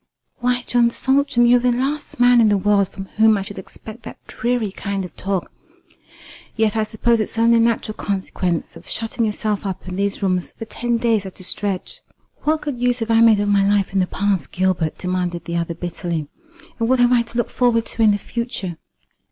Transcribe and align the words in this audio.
"Why, 0.39 0.63
John 0.65 0.89
Saltram, 0.89 1.45
you 1.45 1.57
are 1.57 1.59
the 1.59 1.71
last 1.71 2.19
man 2.19 2.41
in 2.41 2.49
the 2.49 2.57
world 2.57 2.87
from 2.89 3.05
whom 3.17 3.37
I 3.37 3.43
should 3.43 3.59
expect 3.59 4.01
that 4.01 4.17
dreary 4.25 4.71
kind 4.71 5.05
of 5.05 5.15
talk. 5.15 5.51
Yet 6.55 6.75
I 6.75 6.81
suppose 6.81 7.19
it's 7.19 7.37
only 7.37 7.57
a 7.57 7.59
natural 7.59 7.93
consequence 7.93 8.75
of 8.75 8.89
shutting 8.89 9.25
yourself 9.25 9.63
up 9.63 9.87
in 9.87 9.97
these 9.97 10.23
rooms 10.23 10.53
for 10.57 10.65
ten 10.65 10.97
days 10.97 11.27
at 11.27 11.39
a 11.39 11.43
stretch." 11.43 11.99
"What 12.41 12.61
good 12.61 12.79
use 12.79 12.97
have 12.97 13.11
I 13.11 13.21
made 13.21 13.39
of 13.41 13.49
my 13.49 13.63
life 13.69 13.93
in 13.93 13.99
the 13.99 14.07
past, 14.07 14.51
Gilbert?" 14.51 14.97
demanded 14.97 15.45
the 15.45 15.57
other 15.57 15.75
bitterly; 15.75 16.27
"and 16.79 16.89
what 16.89 16.97
have 16.99 17.11
I 17.11 17.21
to 17.21 17.37
look 17.37 17.51
forward 17.51 17.85
to 17.85 18.01
in 18.01 18.09
the 18.09 18.17
future? 18.17 18.77